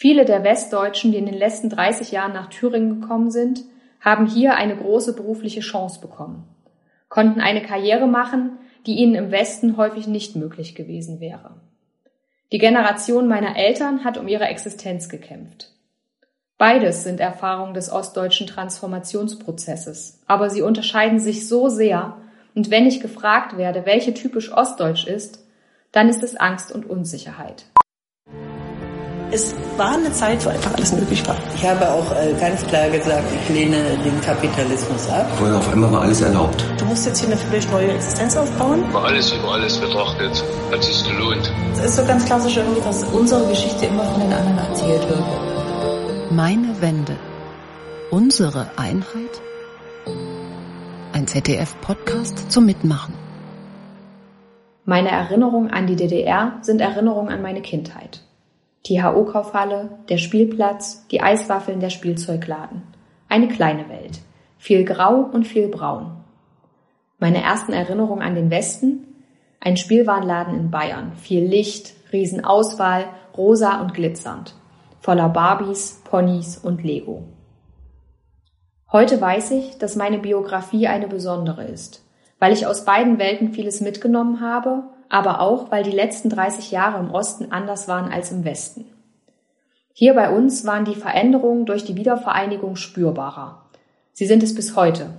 Viele 0.00 0.24
der 0.24 0.42
Westdeutschen, 0.44 1.12
die 1.12 1.18
in 1.18 1.26
den 1.26 1.36
letzten 1.36 1.68
30 1.68 2.10
Jahren 2.10 2.32
nach 2.32 2.48
Thüringen 2.48 3.02
gekommen 3.02 3.30
sind, 3.30 3.64
haben 4.00 4.26
hier 4.26 4.54
eine 4.54 4.74
große 4.74 5.14
berufliche 5.14 5.60
Chance 5.60 6.00
bekommen, 6.00 6.48
konnten 7.10 7.42
eine 7.42 7.60
Karriere 7.60 8.06
machen, 8.06 8.52
die 8.86 8.94
ihnen 8.94 9.14
im 9.14 9.30
Westen 9.30 9.76
häufig 9.76 10.06
nicht 10.06 10.36
möglich 10.36 10.74
gewesen 10.74 11.20
wäre. 11.20 11.60
Die 12.50 12.56
Generation 12.56 13.28
meiner 13.28 13.58
Eltern 13.58 14.02
hat 14.02 14.16
um 14.16 14.26
ihre 14.26 14.44
Existenz 14.44 15.10
gekämpft. 15.10 15.70
Beides 16.56 17.04
sind 17.04 17.20
Erfahrungen 17.20 17.74
des 17.74 17.92
ostdeutschen 17.92 18.46
Transformationsprozesses, 18.46 20.22
aber 20.26 20.48
sie 20.48 20.62
unterscheiden 20.62 21.18
sich 21.18 21.46
so 21.46 21.68
sehr, 21.68 22.16
und 22.54 22.70
wenn 22.70 22.86
ich 22.86 23.02
gefragt 23.02 23.58
werde, 23.58 23.84
welche 23.84 24.14
typisch 24.14 24.50
ostdeutsch 24.50 25.06
ist, 25.06 25.46
dann 25.92 26.08
ist 26.08 26.22
es 26.22 26.36
Angst 26.36 26.72
und 26.72 26.88
Unsicherheit. 26.88 27.66
Es 29.32 29.54
war 29.76 29.92
eine 29.92 30.10
Zeit, 30.12 30.44
wo 30.44 30.48
einfach 30.48 30.74
alles 30.74 30.92
möglich 30.92 31.26
war. 31.28 31.36
Ich 31.54 31.64
habe 31.64 31.88
auch 31.88 32.10
äh, 32.16 32.32
ganz 32.40 32.66
klar 32.66 32.90
gesagt, 32.90 33.24
ich 33.32 33.54
lehne 33.54 33.76
den 34.02 34.20
Kapitalismus 34.20 35.08
ab. 35.08 35.30
Vorher 35.38 35.56
auf 35.56 35.72
einmal 35.72 35.92
war 35.92 36.02
alles 36.02 36.20
erlaubt. 36.20 36.64
Du 36.78 36.84
musst 36.84 37.06
jetzt 37.06 37.20
hier 37.20 37.28
eine 37.28 37.36
völlig 37.36 37.70
neue 37.70 37.92
Existenz 37.92 38.36
aufbauen. 38.36 38.82
Über 38.90 39.04
alles 39.04 39.32
über 39.32 39.52
alles 39.52 39.78
betrachtet, 39.78 40.44
hat 40.72 40.82
sich 40.82 41.08
gelohnt. 41.08 41.52
Es 41.74 41.84
ist 41.84 41.96
so 41.96 42.04
ganz 42.06 42.24
klassisch 42.24 42.56
irgendwie, 42.56 42.80
dass 42.80 43.04
unsere 43.04 43.46
Geschichte 43.46 43.86
immer 43.86 44.02
von 44.04 44.20
den 44.20 44.32
anderen 44.32 44.58
erzählt 44.58 45.08
wird. 45.08 45.22
Meine 46.32 46.80
Wende. 46.80 47.16
Unsere 48.10 48.66
Einheit? 48.76 49.40
Ein 51.12 51.28
ZDF-Podcast 51.28 52.50
zum 52.50 52.66
Mitmachen. 52.66 53.14
Meine 54.84 55.10
Erinnerungen 55.10 55.70
an 55.70 55.86
die 55.86 55.94
DDR 55.94 56.58
sind 56.62 56.80
Erinnerungen 56.80 57.32
an 57.32 57.42
meine 57.42 57.62
Kindheit. 57.62 58.22
Die 58.86 59.02
HO-Kaufhalle, 59.02 59.90
der 60.08 60.16
Spielplatz, 60.16 61.06
die 61.08 61.20
Eiswaffeln 61.20 61.80
der 61.80 61.90
Spielzeugladen. 61.90 62.82
Eine 63.28 63.48
kleine 63.48 63.88
Welt. 63.90 64.20
Viel 64.56 64.84
Grau 64.84 65.16
und 65.16 65.46
viel 65.46 65.68
Braun. 65.68 66.12
Meine 67.18 67.42
ersten 67.42 67.72
Erinnerungen 67.72 68.22
an 68.22 68.34
den 68.34 68.50
Westen? 68.50 69.06
Ein 69.60 69.76
Spielwarenladen 69.76 70.54
in 70.54 70.70
Bayern. 70.70 71.12
Viel 71.16 71.44
Licht, 71.44 71.92
Riesenauswahl, 72.12 73.04
rosa 73.36 73.82
und 73.82 73.92
glitzernd. 73.92 74.54
Voller 75.00 75.28
Barbies, 75.28 76.00
Ponys 76.04 76.56
und 76.56 76.82
Lego. 76.82 77.24
Heute 78.90 79.20
weiß 79.20 79.52
ich, 79.52 79.78
dass 79.78 79.94
meine 79.94 80.18
Biografie 80.18 80.88
eine 80.88 81.06
besondere 81.06 81.64
ist, 81.64 82.04
weil 82.38 82.52
ich 82.52 82.66
aus 82.66 82.84
beiden 82.86 83.18
Welten 83.18 83.52
vieles 83.52 83.80
mitgenommen 83.80 84.40
habe 84.40 84.84
aber 85.10 85.40
auch, 85.40 85.70
weil 85.70 85.82
die 85.82 85.90
letzten 85.90 86.30
30 86.30 86.70
Jahre 86.70 86.98
im 87.00 87.10
Osten 87.10 87.52
anders 87.52 87.88
waren 87.88 88.10
als 88.10 88.32
im 88.32 88.44
Westen. 88.44 88.86
Hier 89.92 90.14
bei 90.14 90.34
uns 90.34 90.64
waren 90.64 90.86
die 90.86 90.94
Veränderungen 90.94 91.66
durch 91.66 91.84
die 91.84 91.96
Wiedervereinigung 91.96 92.76
spürbarer. 92.76 93.66
Sie 94.12 94.24
sind 94.24 94.42
es 94.42 94.54
bis 94.54 94.76
heute. 94.76 95.10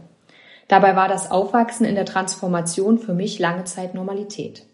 Dabei 0.68 0.96
war 0.96 1.10
das 1.10 1.30
Aufwachsen 1.30 1.86
in 1.86 1.96
der 1.96 2.06
Transformation 2.06 2.98
für 2.98 3.14
mich 3.14 3.38
lange 3.38 3.66
Zeit 3.66 3.94
Normalität. 3.94 4.66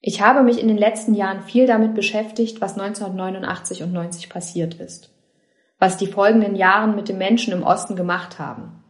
Ich 0.00 0.20
habe 0.20 0.42
mich 0.42 0.60
in 0.60 0.68
den 0.68 0.76
letzten 0.76 1.14
Jahren 1.14 1.40
viel 1.40 1.66
damit 1.66 1.94
beschäftigt, 1.94 2.60
was 2.60 2.78
1989 2.78 3.82
und 3.82 3.92
90 3.92 4.28
passiert 4.28 4.74
ist, 4.74 5.10
was 5.78 5.96
die 5.96 6.06
folgenden 6.06 6.54
Jahren 6.54 6.94
mit 6.94 7.08
den 7.08 7.18
Menschen 7.18 7.52
im 7.52 7.62
Osten 7.62 7.96
gemacht 7.96 8.38
haben. 8.38 8.84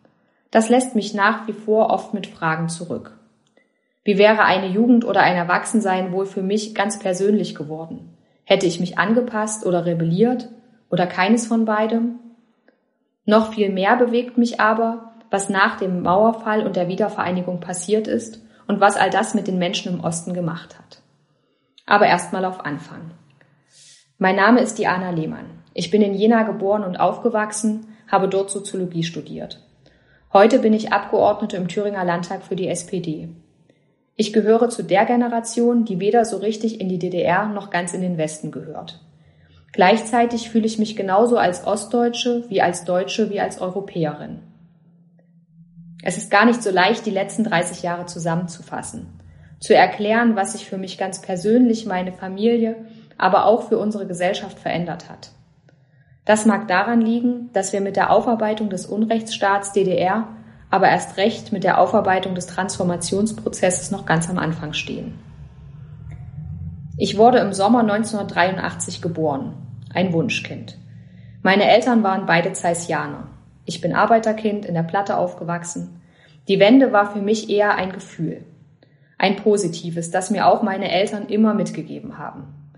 Das 0.50 0.68
lässt 0.68 0.94
mich 0.96 1.14
nach 1.14 1.46
wie 1.46 1.52
vor 1.52 1.90
oft 1.90 2.12
mit 2.12 2.26
Fragen 2.26 2.68
zurück. 2.68 3.16
Wie 4.06 4.18
wäre 4.18 4.44
eine 4.44 4.68
Jugend 4.68 5.04
oder 5.04 5.22
ein 5.22 5.34
Erwachsensein 5.34 6.12
wohl 6.12 6.26
für 6.26 6.40
mich 6.40 6.76
ganz 6.76 7.00
persönlich 7.00 7.56
geworden? 7.56 8.16
Hätte 8.44 8.64
ich 8.64 8.78
mich 8.78 8.98
angepasst 8.98 9.66
oder 9.66 9.84
rebelliert 9.84 10.48
oder 10.88 11.08
keines 11.08 11.48
von 11.48 11.64
beidem? 11.64 12.20
Noch 13.24 13.52
viel 13.52 13.68
mehr 13.68 13.96
bewegt 13.96 14.38
mich 14.38 14.60
aber, 14.60 15.10
was 15.32 15.48
nach 15.48 15.76
dem 15.76 16.02
Mauerfall 16.02 16.64
und 16.64 16.76
der 16.76 16.86
Wiedervereinigung 16.86 17.58
passiert 17.58 18.06
ist 18.06 18.40
und 18.68 18.80
was 18.80 18.96
all 18.96 19.10
das 19.10 19.34
mit 19.34 19.48
den 19.48 19.58
Menschen 19.58 19.94
im 19.94 20.04
Osten 20.04 20.34
gemacht 20.34 20.78
hat. 20.78 21.02
Aber 21.84 22.06
erstmal 22.06 22.44
auf 22.44 22.64
Anfang. 22.64 23.10
Mein 24.18 24.36
Name 24.36 24.60
ist 24.60 24.78
Diana 24.78 25.10
Lehmann. 25.10 25.46
Ich 25.74 25.90
bin 25.90 26.00
in 26.00 26.14
Jena 26.14 26.44
geboren 26.44 26.84
und 26.84 27.00
aufgewachsen, 27.00 27.88
habe 28.06 28.28
dort 28.28 28.50
Soziologie 28.50 29.02
studiert. 29.02 29.60
Heute 30.32 30.60
bin 30.60 30.74
ich 30.74 30.92
Abgeordnete 30.92 31.56
im 31.56 31.66
Thüringer 31.66 32.04
Landtag 32.04 32.44
für 32.44 32.54
die 32.54 32.68
SPD. 32.68 33.30
Ich 34.16 34.32
gehöre 34.32 34.70
zu 34.70 34.82
der 34.82 35.04
Generation, 35.04 35.84
die 35.84 36.00
weder 36.00 36.24
so 36.24 36.38
richtig 36.38 36.80
in 36.80 36.88
die 36.88 36.98
DDR 36.98 37.46
noch 37.48 37.68
ganz 37.68 37.92
in 37.92 38.00
den 38.00 38.16
Westen 38.16 38.50
gehört. 38.50 39.00
Gleichzeitig 39.72 40.48
fühle 40.48 40.64
ich 40.64 40.78
mich 40.78 40.96
genauso 40.96 41.36
als 41.36 41.66
Ostdeutsche 41.66 42.44
wie 42.48 42.62
als 42.62 42.84
Deutsche 42.84 43.28
wie 43.28 43.40
als 43.40 43.60
Europäerin. 43.60 44.38
Es 46.02 46.16
ist 46.16 46.30
gar 46.30 46.46
nicht 46.46 46.62
so 46.62 46.70
leicht, 46.70 47.04
die 47.04 47.10
letzten 47.10 47.44
30 47.44 47.82
Jahre 47.82 48.06
zusammenzufassen, 48.06 49.20
zu 49.60 49.74
erklären, 49.74 50.34
was 50.34 50.52
sich 50.52 50.66
für 50.66 50.78
mich 50.78 50.96
ganz 50.96 51.20
persönlich, 51.20 51.84
meine 51.84 52.12
Familie, 52.12 52.76
aber 53.18 53.44
auch 53.44 53.68
für 53.68 53.76
unsere 53.76 54.06
Gesellschaft 54.06 54.58
verändert 54.58 55.10
hat. 55.10 55.32
Das 56.24 56.46
mag 56.46 56.68
daran 56.68 57.02
liegen, 57.02 57.50
dass 57.52 57.74
wir 57.74 57.82
mit 57.82 57.96
der 57.96 58.10
Aufarbeitung 58.10 58.70
des 58.70 58.86
Unrechtsstaats 58.86 59.72
DDR 59.72 60.28
aber 60.76 60.90
erst 60.90 61.16
recht 61.16 61.52
mit 61.52 61.64
der 61.64 61.80
Aufarbeitung 61.80 62.34
des 62.34 62.46
Transformationsprozesses 62.48 63.90
noch 63.90 64.04
ganz 64.04 64.28
am 64.28 64.36
Anfang 64.36 64.74
stehen. 64.74 65.18
Ich 66.98 67.16
wurde 67.16 67.38
im 67.38 67.54
Sommer 67.54 67.80
1983 67.80 69.00
geboren, 69.00 69.54
ein 69.94 70.12
Wunschkind. 70.12 70.76
Meine 71.40 71.64
Eltern 71.64 72.02
waren 72.02 72.26
beide 72.26 72.52
Zeissianer. 72.52 73.28
Ich 73.64 73.80
bin 73.80 73.94
Arbeiterkind 73.94 74.66
in 74.66 74.74
der 74.74 74.82
Platte 74.82 75.16
aufgewachsen. 75.16 76.02
Die 76.46 76.60
Wende 76.60 76.92
war 76.92 77.10
für 77.10 77.22
mich 77.22 77.48
eher 77.48 77.74
ein 77.76 77.92
Gefühl. 77.92 78.44
Ein 79.16 79.36
positives, 79.36 80.10
das 80.10 80.30
mir 80.30 80.46
auch 80.46 80.62
meine 80.62 80.90
Eltern 80.90 81.28
immer 81.28 81.54
mitgegeben 81.54 82.18
haben. 82.18 82.72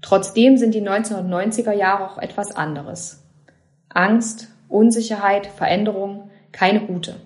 Trotzdem 0.00 0.56
sind 0.56 0.74
die 0.74 0.82
1990er 0.82 1.72
Jahre 1.72 2.10
auch 2.10 2.16
etwas 2.16 2.56
anderes. 2.56 3.22
Angst, 3.90 4.48
Unsicherheit, 4.70 5.46
Veränderung, 5.46 6.30
keine 6.52 6.80
gute. 6.80 7.16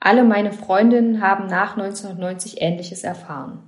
Alle 0.00 0.24
meine 0.24 0.52
Freundinnen 0.52 1.20
haben 1.20 1.46
nach 1.46 1.76
1990 1.76 2.62
Ähnliches 2.62 3.02
erfahren. 3.02 3.62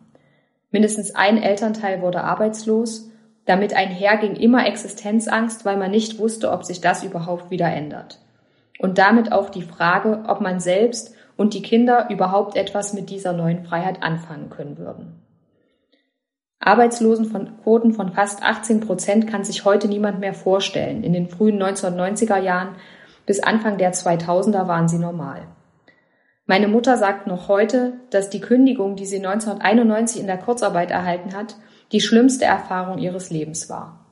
Mindestens 0.70 1.14
ein 1.14 1.42
Elternteil 1.42 2.00
wurde 2.00 2.22
arbeitslos, 2.22 3.10
damit 3.46 3.74
einher 3.74 4.16
ging 4.18 4.36
immer 4.36 4.66
Existenzangst, 4.66 5.64
weil 5.64 5.76
man 5.76 5.90
nicht 5.90 6.18
wusste, 6.18 6.52
ob 6.52 6.64
sich 6.64 6.80
das 6.80 7.02
überhaupt 7.02 7.50
wieder 7.50 7.66
ändert. 7.66 8.20
Und 8.78 8.98
damit 8.98 9.32
auch 9.32 9.50
die 9.50 9.62
Frage, 9.62 10.24
ob 10.28 10.40
man 10.40 10.60
selbst 10.60 11.14
und 11.36 11.54
die 11.54 11.62
Kinder 11.62 12.08
überhaupt 12.10 12.56
etwas 12.56 12.92
mit 12.92 13.10
dieser 13.10 13.32
neuen 13.32 13.64
Freiheit 13.64 14.02
anfangen 14.02 14.50
können 14.50 14.78
würden. 14.78 15.20
Arbeitslosenquoten 16.60 17.94
von 17.94 18.12
fast 18.12 18.42
18 18.42 18.80
Prozent 18.80 19.26
kann 19.26 19.44
sich 19.44 19.64
heute 19.64 19.88
niemand 19.88 20.20
mehr 20.20 20.34
vorstellen. 20.34 21.02
In 21.02 21.14
den 21.14 21.28
frühen 21.28 21.60
1990er 21.60 22.38
Jahren 22.38 22.76
bis 23.26 23.42
Anfang 23.42 23.78
der 23.78 23.92
2000er 23.92 24.68
waren 24.68 24.86
sie 24.86 24.98
normal. 24.98 25.48
Meine 26.50 26.66
Mutter 26.66 26.96
sagt 26.96 27.28
noch 27.28 27.46
heute, 27.46 27.92
dass 28.10 28.28
die 28.28 28.40
Kündigung, 28.40 28.96
die 28.96 29.06
sie 29.06 29.24
1991 29.24 30.20
in 30.20 30.26
der 30.26 30.36
Kurzarbeit 30.36 30.90
erhalten 30.90 31.32
hat, 31.32 31.54
die 31.92 32.00
schlimmste 32.00 32.44
Erfahrung 32.44 32.98
ihres 32.98 33.30
Lebens 33.30 33.70
war. 33.70 34.04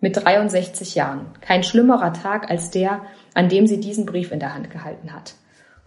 Mit 0.00 0.16
63 0.16 0.96
Jahren. 0.96 1.26
Kein 1.40 1.62
schlimmerer 1.62 2.12
Tag 2.12 2.50
als 2.50 2.72
der, 2.72 3.02
an 3.34 3.48
dem 3.48 3.68
sie 3.68 3.78
diesen 3.78 4.06
Brief 4.06 4.32
in 4.32 4.40
der 4.40 4.56
Hand 4.56 4.72
gehalten 4.72 5.14
hat. 5.14 5.34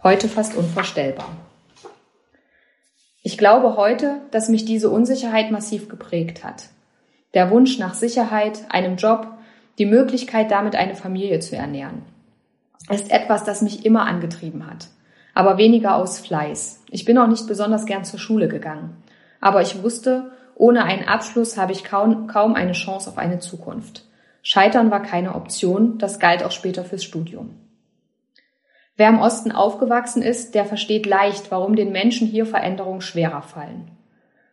Heute 0.02 0.30
fast 0.30 0.56
unvorstellbar. 0.56 1.28
Ich 3.22 3.36
glaube 3.36 3.76
heute, 3.76 4.22
dass 4.30 4.48
mich 4.48 4.64
diese 4.64 4.88
Unsicherheit 4.88 5.50
massiv 5.50 5.90
geprägt 5.90 6.42
hat. 6.42 6.70
Der 7.34 7.50
Wunsch 7.50 7.78
nach 7.78 7.92
Sicherheit, 7.92 8.62
einem 8.70 8.96
Job, 8.96 9.26
die 9.76 9.84
Möglichkeit, 9.84 10.50
damit 10.52 10.74
eine 10.74 10.94
Familie 10.94 11.40
zu 11.40 11.54
ernähren 11.54 12.00
ist 12.90 13.10
etwas, 13.10 13.44
das 13.44 13.62
mich 13.62 13.84
immer 13.84 14.06
angetrieben 14.06 14.66
hat. 14.66 14.88
Aber 15.38 15.56
weniger 15.56 15.94
aus 15.94 16.18
Fleiß. 16.18 16.82
Ich 16.90 17.04
bin 17.04 17.16
auch 17.16 17.28
nicht 17.28 17.46
besonders 17.46 17.86
gern 17.86 18.04
zur 18.04 18.18
Schule 18.18 18.48
gegangen. 18.48 18.96
Aber 19.40 19.62
ich 19.62 19.84
wusste, 19.84 20.32
ohne 20.56 20.82
einen 20.82 21.06
Abschluss 21.06 21.56
habe 21.56 21.70
ich 21.70 21.84
kaum, 21.84 22.26
kaum 22.26 22.56
eine 22.56 22.72
Chance 22.72 23.08
auf 23.08 23.18
eine 23.18 23.38
Zukunft. 23.38 24.04
Scheitern 24.42 24.90
war 24.90 25.00
keine 25.00 25.36
Option, 25.36 25.96
das 25.96 26.18
galt 26.18 26.42
auch 26.42 26.50
später 26.50 26.82
fürs 26.82 27.04
Studium. 27.04 27.50
Wer 28.96 29.10
im 29.10 29.20
Osten 29.20 29.52
aufgewachsen 29.52 30.22
ist, 30.22 30.56
der 30.56 30.64
versteht 30.64 31.06
leicht, 31.06 31.52
warum 31.52 31.76
den 31.76 31.92
Menschen 31.92 32.26
hier 32.26 32.44
Veränderungen 32.44 33.00
schwerer 33.00 33.42
fallen. 33.42 33.92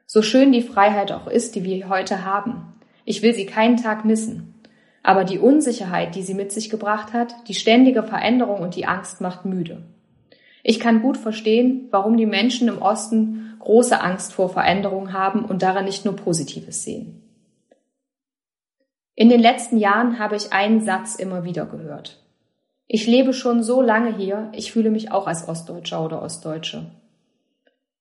So 0.05 0.21
schön 0.21 0.51
die 0.51 0.61
Freiheit 0.61 1.11
auch 1.11 1.25
ist, 1.25 1.55
die 1.55 1.63
wir 1.63 1.89
heute 1.89 2.25
haben. 2.25 2.75
Ich 3.05 3.23
will 3.23 3.33
sie 3.33 3.47
keinen 3.47 3.77
Tag 3.77 4.05
missen. 4.05 4.53
Aber 5.01 5.23
die 5.23 5.39
Unsicherheit, 5.39 6.13
die 6.13 6.21
sie 6.21 6.35
mit 6.35 6.51
sich 6.51 6.69
gebracht 6.69 7.11
hat, 7.11 7.33
die 7.47 7.55
ständige 7.55 8.03
Veränderung 8.03 8.59
und 8.59 8.75
die 8.75 8.85
Angst 8.85 9.19
macht 9.19 9.45
müde. 9.45 9.81
Ich 10.67 10.79
kann 10.79 11.03
gut 11.03 11.15
verstehen, 11.15 11.89
warum 11.91 12.17
die 12.17 12.25
Menschen 12.25 12.67
im 12.67 12.81
Osten 12.81 13.55
große 13.59 14.01
Angst 14.01 14.33
vor 14.33 14.49
Veränderung 14.49 15.13
haben 15.13 15.45
und 15.45 15.61
daran 15.61 15.85
nicht 15.85 16.05
nur 16.05 16.15
Positives 16.15 16.81
sehen. 16.81 17.21
In 19.13 19.29
den 19.29 19.39
letzten 19.39 19.77
Jahren 19.77 20.17
habe 20.17 20.35
ich 20.35 20.53
einen 20.53 20.81
Satz 20.81 21.17
immer 21.17 21.43
wieder 21.43 21.67
gehört. 21.67 22.19
Ich 22.87 23.05
lebe 23.05 23.31
schon 23.31 23.61
so 23.61 23.83
lange 23.83 24.15
hier, 24.17 24.49
ich 24.53 24.71
fühle 24.71 24.89
mich 24.89 25.11
auch 25.11 25.27
als 25.27 25.47
Ostdeutscher 25.47 26.03
oder 26.03 26.23
Ostdeutsche. 26.23 26.89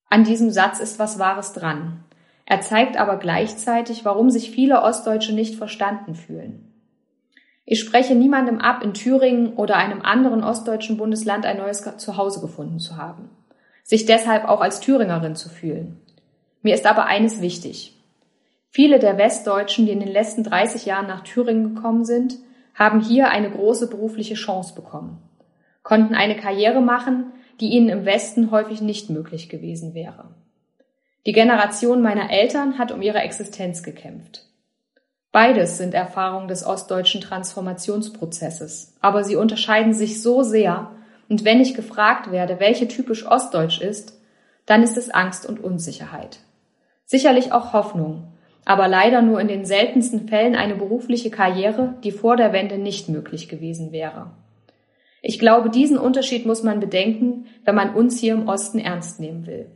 An 0.08 0.24
diesem 0.24 0.50
Satz 0.50 0.80
ist 0.80 0.98
was 0.98 1.18
Wahres 1.18 1.52
dran. 1.52 2.02
Er 2.46 2.62
zeigt 2.62 2.96
aber 2.96 3.18
gleichzeitig, 3.18 4.06
warum 4.06 4.30
sich 4.30 4.50
viele 4.50 4.80
Ostdeutsche 4.80 5.34
nicht 5.34 5.56
verstanden 5.56 6.14
fühlen. 6.14 6.63
Ich 7.66 7.80
spreche 7.80 8.14
niemandem 8.14 8.58
ab, 8.58 8.82
in 8.82 8.92
Thüringen 8.92 9.54
oder 9.54 9.76
einem 9.76 10.02
anderen 10.02 10.44
ostdeutschen 10.44 10.98
Bundesland 10.98 11.46
ein 11.46 11.58
neues 11.58 11.82
Zuhause 11.96 12.40
gefunden 12.40 12.78
zu 12.78 12.96
haben, 12.96 13.30
sich 13.82 14.04
deshalb 14.04 14.44
auch 14.44 14.60
als 14.60 14.80
Thüringerin 14.80 15.34
zu 15.34 15.48
fühlen. 15.48 16.00
Mir 16.62 16.74
ist 16.74 16.86
aber 16.86 17.06
eines 17.06 17.40
wichtig. 17.40 17.96
Viele 18.68 18.98
der 18.98 19.16
Westdeutschen, 19.16 19.86
die 19.86 19.92
in 19.92 20.00
den 20.00 20.12
letzten 20.12 20.42
30 20.42 20.84
Jahren 20.84 21.06
nach 21.06 21.22
Thüringen 21.22 21.74
gekommen 21.74 22.04
sind, 22.04 22.36
haben 22.74 23.00
hier 23.00 23.30
eine 23.30 23.50
große 23.50 23.88
berufliche 23.88 24.34
Chance 24.34 24.74
bekommen, 24.74 25.22
konnten 25.82 26.14
eine 26.14 26.36
Karriere 26.36 26.80
machen, 26.80 27.32
die 27.60 27.68
ihnen 27.68 27.88
im 27.88 28.04
Westen 28.04 28.50
häufig 28.50 28.80
nicht 28.80 29.10
möglich 29.10 29.48
gewesen 29.48 29.94
wäre. 29.94 30.34
Die 31.24 31.32
Generation 31.32 32.02
meiner 32.02 32.30
Eltern 32.30 32.78
hat 32.78 32.92
um 32.92 33.00
ihre 33.00 33.20
Existenz 33.20 33.82
gekämpft. 33.82 34.44
Beides 35.34 35.78
sind 35.78 35.94
Erfahrungen 35.94 36.46
des 36.46 36.64
ostdeutschen 36.64 37.20
Transformationsprozesses, 37.20 38.94
aber 39.00 39.24
sie 39.24 39.34
unterscheiden 39.34 39.92
sich 39.92 40.22
so 40.22 40.44
sehr, 40.44 40.92
und 41.28 41.44
wenn 41.44 41.60
ich 41.60 41.74
gefragt 41.74 42.30
werde, 42.30 42.60
welche 42.60 42.86
typisch 42.86 43.26
ostdeutsch 43.26 43.80
ist, 43.80 44.16
dann 44.64 44.84
ist 44.84 44.96
es 44.96 45.10
Angst 45.10 45.44
und 45.44 45.58
Unsicherheit. 45.58 46.38
Sicherlich 47.04 47.50
auch 47.50 47.72
Hoffnung, 47.72 48.28
aber 48.64 48.86
leider 48.86 49.22
nur 49.22 49.40
in 49.40 49.48
den 49.48 49.64
seltensten 49.64 50.28
Fällen 50.28 50.54
eine 50.54 50.76
berufliche 50.76 51.30
Karriere, 51.30 51.96
die 52.04 52.12
vor 52.12 52.36
der 52.36 52.52
Wende 52.52 52.78
nicht 52.78 53.08
möglich 53.08 53.48
gewesen 53.48 53.90
wäre. 53.90 54.30
Ich 55.20 55.40
glaube, 55.40 55.68
diesen 55.68 55.98
Unterschied 55.98 56.46
muss 56.46 56.62
man 56.62 56.78
bedenken, 56.78 57.46
wenn 57.64 57.74
man 57.74 57.92
uns 57.92 58.20
hier 58.20 58.34
im 58.34 58.46
Osten 58.46 58.78
ernst 58.78 59.18
nehmen 59.18 59.48
will. 59.48 59.66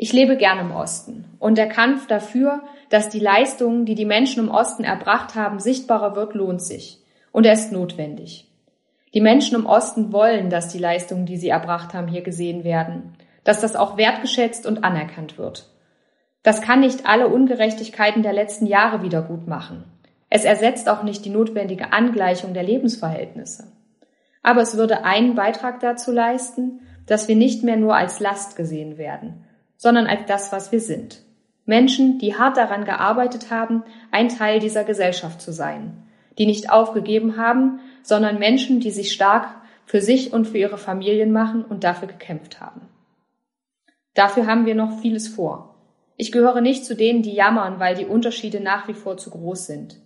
Ich 0.00 0.12
lebe 0.12 0.36
gern 0.36 0.60
im 0.60 0.70
Osten 0.70 1.24
und 1.40 1.58
der 1.58 1.68
Kampf 1.68 2.06
dafür, 2.06 2.62
dass 2.88 3.08
die 3.08 3.18
Leistungen, 3.18 3.84
die 3.84 3.96
die 3.96 4.04
Menschen 4.04 4.44
im 4.44 4.48
Osten 4.48 4.84
erbracht 4.84 5.34
haben, 5.34 5.58
sichtbarer 5.58 6.14
wird, 6.14 6.34
lohnt 6.34 6.62
sich 6.62 7.02
und 7.32 7.44
er 7.44 7.54
ist 7.54 7.72
notwendig. 7.72 8.48
Die 9.12 9.20
Menschen 9.20 9.56
im 9.56 9.66
Osten 9.66 10.12
wollen, 10.12 10.50
dass 10.50 10.68
die 10.68 10.78
Leistungen, 10.78 11.26
die 11.26 11.36
sie 11.36 11.48
erbracht 11.48 11.94
haben, 11.94 12.06
hier 12.06 12.22
gesehen 12.22 12.62
werden, 12.62 13.14
dass 13.42 13.60
das 13.60 13.74
auch 13.74 13.96
wertgeschätzt 13.96 14.66
und 14.66 14.84
anerkannt 14.84 15.36
wird. 15.36 15.68
Das 16.44 16.62
kann 16.62 16.78
nicht 16.78 17.04
alle 17.04 17.26
Ungerechtigkeiten 17.26 18.22
der 18.22 18.32
letzten 18.32 18.66
Jahre 18.66 19.02
wieder 19.02 19.22
gut 19.22 19.48
machen. 19.48 19.82
Es 20.30 20.44
ersetzt 20.44 20.88
auch 20.88 21.02
nicht 21.02 21.24
die 21.24 21.30
notwendige 21.30 21.92
Angleichung 21.92 22.54
der 22.54 22.62
Lebensverhältnisse. 22.62 23.72
Aber 24.44 24.60
es 24.60 24.76
würde 24.76 25.02
einen 25.02 25.34
Beitrag 25.34 25.80
dazu 25.80 26.12
leisten, 26.12 26.82
dass 27.06 27.26
wir 27.26 27.34
nicht 27.34 27.64
mehr 27.64 27.76
nur 27.76 27.96
als 27.96 28.20
Last 28.20 28.54
gesehen 28.54 28.96
werden, 28.96 29.44
sondern 29.78 30.06
als 30.06 30.26
das, 30.26 30.52
was 30.52 30.70
wir 30.72 30.80
sind. 30.80 31.22
Menschen, 31.64 32.18
die 32.18 32.34
hart 32.34 32.56
daran 32.56 32.84
gearbeitet 32.84 33.50
haben, 33.50 33.84
ein 34.10 34.28
Teil 34.28 34.58
dieser 34.60 34.84
Gesellschaft 34.84 35.40
zu 35.40 35.52
sein, 35.52 36.02
die 36.36 36.46
nicht 36.46 36.70
aufgegeben 36.70 37.36
haben, 37.38 37.80
sondern 38.02 38.38
Menschen, 38.38 38.80
die 38.80 38.90
sich 38.90 39.12
stark 39.12 39.48
für 39.86 40.02
sich 40.02 40.32
und 40.32 40.46
für 40.46 40.58
ihre 40.58 40.78
Familien 40.78 41.32
machen 41.32 41.64
und 41.64 41.84
dafür 41.84 42.08
gekämpft 42.08 42.60
haben. 42.60 42.82
Dafür 44.14 44.46
haben 44.46 44.66
wir 44.66 44.74
noch 44.74 45.00
vieles 45.00 45.28
vor. 45.28 45.76
Ich 46.16 46.32
gehöre 46.32 46.60
nicht 46.60 46.84
zu 46.84 46.96
denen, 46.96 47.22
die 47.22 47.32
jammern, 47.32 47.78
weil 47.78 47.94
die 47.94 48.04
Unterschiede 48.04 48.60
nach 48.60 48.88
wie 48.88 48.94
vor 48.94 49.16
zu 49.16 49.30
groß 49.30 49.66
sind. 49.66 49.96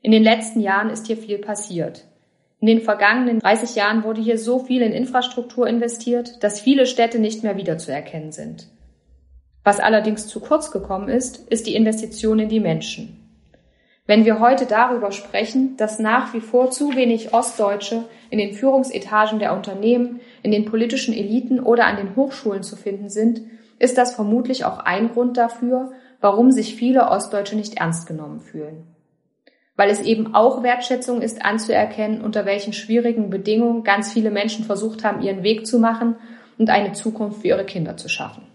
In 0.00 0.12
den 0.12 0.22
letzten 0.22 0.60
Jahren 0.60 0.88
ist 0.88 1.06
hier 1.06 1.18
viel 1.18 1.38
passiert. 1.38 2.04
In 2.60 2.66
den 2.66 2.80
vergangenen 2.80 3.40
30 3.40 3.76
Jahren 3.76 4.04
wurde 4.04 4.20
hier 4.20 4.38
so 4.38 4.60
viel 4.60 4.82
in 4.82 4.92
Infrastruktur 4.92 5.66
investiert, 5.66 6.42
dass 6.42 6.60
viele 6.60 6.86
Städte 6.86 7.18
nicht 7.18 7.42
mehr 7.42 7.56
wiederzuerkennen 7.56 8.32
sind. 8.32 8.68
Was 9.68 9.80
allerdings 9.80 10.26
zu 10.26 10.40
kurz 10.40 10.70
gekommen 10.70 11.10
ist, 11.10 11.46
ist 11.50 11.66
die 11.66 11.74
Investition 11.74 12.38
in 12.38 12.48
die 12.48 12.58
Menschen. 12.58 13.18
Wenn 14.06 14.24
wir 14.24 14.40
heute 14.40 14.64
darüber 14.64 15.12
sprechen, 15.12 15.76
dass 15.76 15.98
nach 15.98 16.32
wie 16.32 16.40
vor 16.40 16.70
zu 16.70 16.96
wenig 16.96 17.34
Ostdeutsche 17.34 18.04
in 18.30 18.38
den 18.38 18.54
Führungsetagen 18.54 19.38
der 19.38 19.52
Unternehmen, 19.52 20.20
in 20.42 20.52
den 20.52 20.64
politischen 20.64 21.12
Eliten 21.12 21.60
oder 21.60 21.84
an 21.84 21.98
den 21.98 22.16
Hochschulen 22.16 22.62
zu 22.62 22.76
finden 22.76 23.10
sind, 23.10 23.42
ist 23.78 23.98
das 23.98 24.14
vermutlich 24.14 24.64
auch 24.64 24.78
ein 24.78 25.10
Grund 25.10 25.36
dafür, 25.36 25.92
warum 26.22 26.50
sich 26.50 26.74
viele 26.74 27.06
Ostdeutsche 27.10 27.54
nicht 27.54 27.76
ernst 27.76 28.08
genommen 28.08 28.40
fühlen. 28.40 28.86
Weil 29.76 29.90
es 29.90 30.00
eben 30.00 30.34
auch 30.34 30.62
Wertschätzung 30.62 31.20
ist 31.20 31.44
anzuerkennen, 31.44 32.22
unter 32.22 32.46
welchen 32.46 32.72
schwierigen 32.72 33.28
Bedingungen 33.28 33.84
ganz 33.84 34.14
viele 34.14 34.30
Menschen 34.30 34.64
versucht 34.64 35.04
haben, 35.04 35.20
ihren 35.20 35.42
Weg 35.42 35.66
zu 35.66 35.78
machen 35.78 36.16
und 36.56 36.70
eine 36.70 36.92
Zukunft 36.92 37.42
für 37.42 37.48
ihre 37.48 37.66
Kinder 37.66 37.98
zu 37.98 38.08
schaffen. 38.08 38.48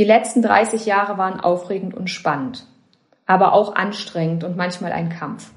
Die 0.00 0.06
letzten 0.06 0.40
30 0.40 0.86
Jahre 0.86 1.18
waren 1.18 1.40
aufregend 1.40 1.92
und 1.92 2.08
spannend, 2.08 2.64
aber 3.26 3.52
auch 3.52 3.74
anstrengend 3.74 4.44
und 4.44 4.56
manchmal 4.56 4.92
ein 4.92 5.10
Kampf. 5.10 5.50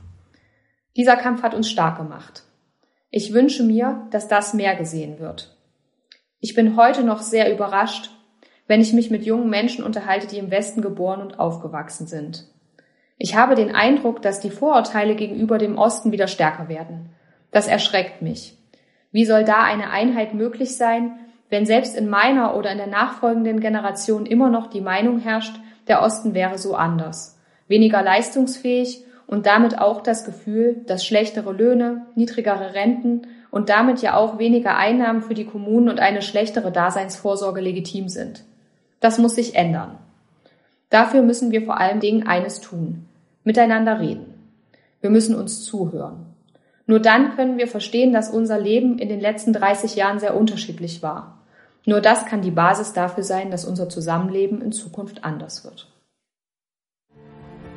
Dieser 0.97 1.15
Kampf 1.15 1.43
hat 1.43 1.53
uns 1.53 1.69
stark 1.69 1.95
gemacht. 1.95 2.43
Ich 3.09 3.31
wünsche 3.31 3.63
mir, 3.63 4.05
dass 4.11 4.27
das 4.27 4.53
mehr 4.53 4.75
gesehen 4.75 5.17
wird. 5.17 5.55
Ich 6.41 6.55
bin 6.55 6.75
heute 6.75 7.05
noch 7.05 7.21
sehr 7.21 7.53
überrascht, 7.53 8.09
wenn 8.67 8.81
ich 8.81 8.91
mich 8.91 9.09
mit 9.09 9.23
jungen 9.23 9.49
Menschen 9.49 9.81
unterhalte, 9.85 10.27
die 10.27 10.39
im 10.39 10.51
Westen 10.51 10.81
geboren 10.81 11.21
und 11.21 11.39
aufgewachsen 11.39 12.05
sind. 12.05 12.45
Ich 13.17 13.37
habe 13.37 13.55
den 13.55 13.73
Eindruck, 13.73 14.21
dass 14.21 14.41
die 14.41 14.51
Vorurteile 14.51 15.15
gegenüber 15.15 15.57
dem 15.57 15.77
Osten 15.77 16.11
wieder 16.11 16.27
stärker 16.27 16.67
werden. 16.67 17.11
Das 17.51 17.69
erschreckt 17.69 18.21
mich. 18.21 18.57
Wie 19.09 19.23
soll 19.23 19.45
da 19.45 19.63
eine 19.63 19.91
Einheit 19.91 20.33
möglich 20.33 20.75
sein, 20.75 21.17
wenn 21.53 21.67
selbst 21.67 21.95
in 21.95 22.09
meiner 22.09 22.57
oder 22.57 22.71
in 22.71 22.79
der 22.79 22.87
nachfolgenden 22.87 23.59
Generation 23.59 24.25
immer 24.25 24.49
noch 24.49 24.65
die 24.65 24.81
Meinung 24.81 25.19
herrscht, 25.19 25.59
der 25.87 26.01
Osten 26.01 26.33
wäre 26.33 26.57
so 26.57 26.73
anders, 26.73 27.37
weniger 27.67 28.01
leistungsfähig 28.01 29.05
und 29.27 29.45
damit 29.45 29.77
auch 29.77 30.01
das 30.01 30.25
Gefühl, 30.25 30.81
dass 30.87 31.05
schlechtere 31.05 31.53
Löhne, 31.53 32.07
niedrigere 32.15 32.73
Renten 32.73 33.27
und 33.51 33.69
damit 33.69 34.01
ja 34.01 34.15
auch 34.15 34.39
weniger 34.39 34.77
Einnahmen 34.77 35.21
für 35.21 35.35
die 35.35 35.45
Kommunen 35.45 35.89
und 35.89 35.99
eine 35.99 36.23
schlechtere 36.23 36.71
Daseinsvorsorge 36.71 37.61
legitim 37.61 38.09
sind. 38.09 38.45
Das 38.99 39.19
muss 39.19 39.35
sich 39.35 39.53
ändern. 39.53 39.99
Dafür 40.89 41.21
müssen 41.21 41.51
wir 41.51 41.61
vor 41.61 41.79
allen 41.79 41.99
Dingen 41.99 42.25
eines 42.25 42.61
tun. 42.61 43.05
Miteinander 43.43 43.99
reden. 43.99 44.25
Wir 45.01 45.11
müssen 45.11 45.35
uns 45.35 45.63
zuhören. 45.63 46.25
Nur 46.87 46.99
dann 46.99 47.35
können 47.35 47.59
wir 47.59 47.67
verstehen, 47.67 48.11
dass 48.11 48.31
unser 48.31 48.59
Leben 48.59 48.97
in 48.97 49.07
den 49.07 49.19
letzten 49.19 49.53
30 49.53 49.95
Jahren 49.95 50.17
sehr 50.17 50.35
unterschiedlich 50.35 51.03
war. 51.03 51.42
Nur 51.85 52.01
das 52.01 52.25
kann 52.25 52.41
die 52.41 52.51
Basis 52.51 52.93
dafür 52.93 53.23
sein, 53.23 53.51
dass 53.51 53.65
unser 53.65 53.89
Zusammenleben 53.89 54.61
in 54.61 54.71
Zukunft 54.71 55.23
anders 55.23 55.65
wird. 55.65 55.89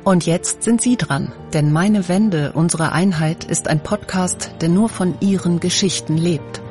Und 0.03 0.25
jetzt 0.25 0.63
sind 0.63 0.81
Sie 0.81 0.95
dran, 0.95 1.33
denn 1.53 1.73
Meine 1.73 2.07
Wende, 2.07 2.53
unsere 2.53 2.93
Einheit 2.93 3.43
ist 3.43 3.67
ein 3.67 3.83
Podcast, 3.83 4.51
der 4.61 4.69
nur 4.69 4.87
von 4.87 5.15
Ihren 5.19 5.59
Geschichten 5.59 6.15
lebt. 6.15 6.61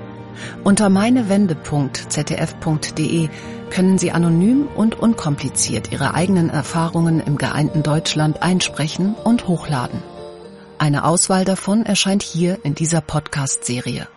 Unter 0.64 0.88
meinewende.zdf.de 0.88 3.28
können 3.68 3.98
Sie 3.98 4.12
anonym 4.12 4.66
und 4.74 4.98
unkompliziert 4.98 5.92
Ihre 5.92 6.14
eigenen 6.14 6.48
Erfahrungen 6.48 7.20
im 7.20 7.36
geeinten 7.36 7.82
Deutschland 7.82 8.42
einsprechen 8.42 9.14
und 9.24 9.46
hochladen. 9.48 10.02
Eine 10.78 11.04
Auswahl 11.04 11.44
davon 11.44 11.84
erscheint 11.84 12.22
hier 12.22 12.58
in 12.62 12.74
dieser 12.74 13.02
Podcast-Serie. 13.02 14.08